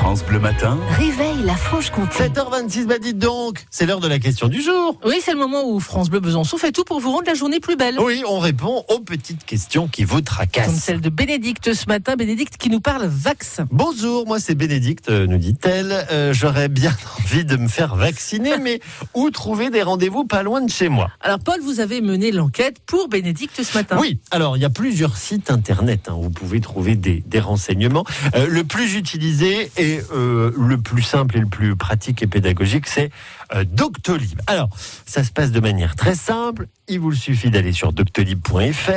[0.00, 0.78] France Bleu Matin.
[0.98, 2.24] Réveille la Franche-Comté.
[2.24, 4.98] 7h26, bah dites donc, c'est l'heure de la question du jour.
[5.04, 7.60] Oui, c'est le moment où France Bleu Besançon fait tout pour vous rendre la journée
[7.60, 7.96] plus belle.
[8.00, 10.74] Oui, on répond aux petites questions qui vous Comme tracassent.
[10.74, 12.16] celle de Bénédicte ce matin.
[12.16, 13.60] Bénédicte qui nous parle vax.
[13.70, 16.06] Bonjour, moi c'est Bénédicte, euh, nous dit-elle.
[16.10, 18.80] Euh, J'aurais bien envie de me faire vacciner, mais
[19.14, 21.10] où trouver des rendez-vous pas loin de chez moi?
[21.20, 23.98] Alors, Paul, vous avez mené l'enquête pour Bénédicte ce matin.
[24.00, 27.40] Oui, alors il y a plusieurs sites internet hein, où vous pouvez trouver des, des
[27.40, 28.04] renseignements.
[28.34, 32.86] Euh, le plus utilisé et euh, le plus simple et le plus pratique et pédagogique,
[32.86, 33.10] c'est
[33.54, 34.40] euh, Doctolib.
[34.46, 34.68] Alors,
[35.06, 36.68] ça se passe de manière très simple.
[36.92, 38.90] Il vous suffit d'aller sur doctolib.fr.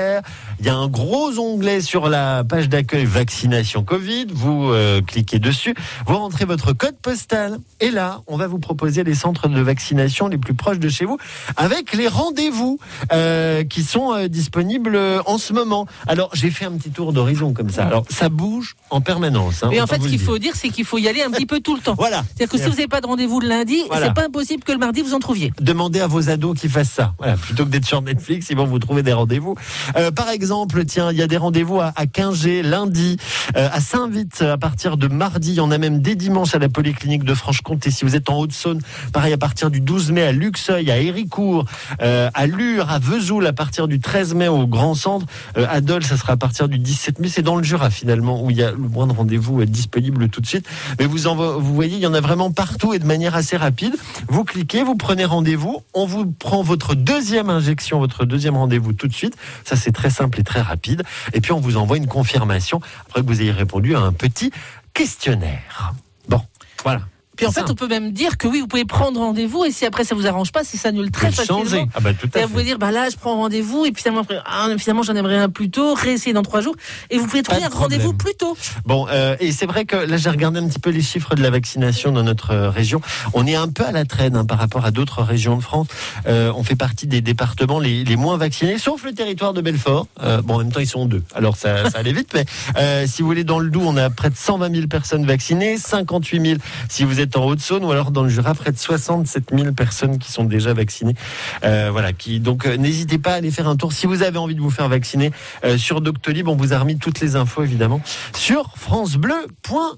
[0.60, 4.26] Il y a un gros onglet sur la page d'accueil vaccination Covid.
[4.34, 5.76] Vous euh, cliquez dessus,
[6.08, 10.28] vous rentrez votre code postal et là, on va vous proposer les centres de vaccination
[10.28, 11.20] les plus proches de chez vous
[11.56, 12.80] avec les rendez-vous
[13.12, 14.98] euh, qui sont euh, disponibles
[15.28, 15.86] en ce moment.
[16.08, 17.86] Alors, j'ai fait un petit tour d'horizon comme ça.
[17.86, 19.62] Alors, ça bouge en permanence.
[19.64, 21.46] hein, Mais en fait, ce qu'il faut dire, c'est qu'il faut y aller un petit
[21.46, 21.94] peu tout le temps.
[22.04, 22.24] Voilà.
[22.36, 24.08] C'est-à-dire que si vous n'avez pas de rendez-vous le lundi, Voilà.
[24.08, 25.54] c'est pas impossible que le mardi vous en trouviez.
[25.62, 27.14] Demandez à vos ados qu'ils fassent ça.
[27.18, 29.56] Voilà, plutôt que d'être sur Netflix, ils vont vous trouver des rendez-vous.
[29.96, 33.18] Euh, par exemple, tiens, il y a des rendez-vous à, à Quingé lundi,
[33.56, 35.52] euh, à Saint-Vite à partir de mardi.
[35.52, 37.92] Il y en a même dès dimanche à la polyclinique de Franche-Comté.
[37.92, 41.66] Si vous êtes en Haute-Saône, pareil à partir du 12 mai à Luxeuil, à Héricourt,
[42.02, 45.26] euh, à Lure, à Vesoul à partir du 13 mai au Grand Centre.
[45.56, 47.28] À ça sera à partir du 17 mai.
[47.28, 50.42] C'est dans le Jura finalement où il y a le moins de rendez-vous disponible tout
[50.42, 50.68] de suite.
[51.00, 53.96] Mais vous voyez, il y en a vraiment partout et de manière assez rapide.
[54.28, 59.08] Vous cliquez, vous prenez rendez-vous, on vous prend votre deuxième injection, votre deuxième rendez-vous tout
[59.08, 59.36] de suite.
[59.64, 61.04] Ça, c'est très simple et très rapide.
[61.34, 64.52] Et puis, on vous envoie une confirmation après que vous ayez répondu à un petit
[64.94, 65.94] questionnaire.
[66.28, 66.42] Bon,
[66.84, 67.02] voilà.
[67.44, 67.72] Puis en fait, ça.
[67.72, 70.28] on peut même dire que oui, vous pouvez prendre rendez-vous et si après ça vous
[70.28, 71.64] arrange pas, ça s'annule très facilement.
[71.64, 71.86] changez.
[71.94, 72.46] Ah bah tout à Et fait.
[72.46, 75.38] vous pouvez dire, bah là, je prends rendez-vous, et puis finalement, ah, finalement j'en aimerais
[75.38, 76.76] un plus tôt, réessayer dans trois jours,
[77.10, 78.56] et vous pouvez trouver un rendez-vous plus tôt.
[78.86, 81.42] Bon, euh, et c'est vrai que là, j'ai regardé un petit peu les chiffres de
[81.42, 83.02] la vaccination dans notre euh, région.
[83.34, 85.88] On est un peu à la traîne hein, par rapport à d'autres régions de France.
[86.28, 90.08] Euh, on fait partie des départements les, les moins vaccinés, sauf le territoire de Belfort.
[90.22, 92.34] Euh, bon, en même temps, ils sont deux, alors ça, ça allait vite.
[92.34, 95.78] Mais si vous voulez, dans le Doubs, on a près de 120 000 personnes vaccinées,
[95.78, 96.60] 58 000
[96.90, 100.20] si vous êtes en Haute-Saône, ou alors dans le Jura, près de 67 000 personnes
[100.20, 101.16] qui sont déjà vaccinées.
[101.64, 104.38] Euh, voilà, qui donc euh, n'hésitez pas à aller faire un tour si vous avez
[104.38, 105.32] envie de vous faire vacciner
[105.66, 106.48] euh, sur Doctolib.
[106.48, 108.02] On vous a remis toutes les infos évidemment
[108.36, 109.98] sur francebleu.fr.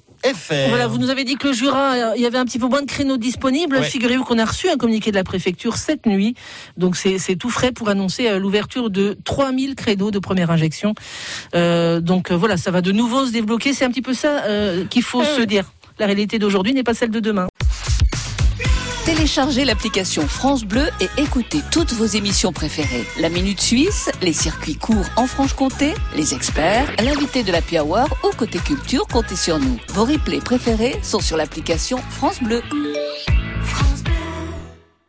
[0.70, 2.68] Voilà, vous nous avez dit que le Jura, euh, il y avait un petit peu
[2.68, 3.78] moins de créneaux disponibles.
[3.78, 3.84] Ouais.
[3.84, 6.36] Figurez-vous qu'on a reçu un communiqué de la préfecture cette nuit.
[6.78, 10.96] Donc c'est tout frais pour annoncer l'ouverture de 3000 créneaux de première injection.
[11.54, 13.74] Euh, donc voilà, ça va de nouveau se débloquer.
[13.74, 15.66] C'est un petit peu ça euh, qu'il faut se dire.
[15.98, 17.48] La réalité d'aujourd'hui n'est pas celle de demain.
[19.06, 23.06] Téléchargez l'application France Bleu et écoutez toutes vos émissions préférées.
[23.20, 28.36] La Minute Suisse, les circuits courts en Franche-Comté, les experts, l'invité de la Hour ou
[28.36, 29.80] côté culture, comptez sur nous.
[29.90, 32.62] Vos replays préférés sont sur l'application France Bleu.